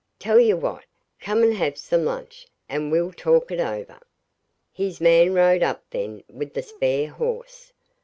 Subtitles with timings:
[0.17, 0.83] Tell you what;
[1.19, 3.99] come and have some lunch, and we'll talk it over.'
[4.73, 7.71] His man rode up then with the spare horse.